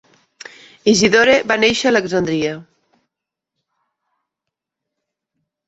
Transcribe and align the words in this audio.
Isidore 0.93 1.35
va 1.51 1.57
néixer 1.65 1.87
a 1.87 1.91
Alexandria. 1.93 2.55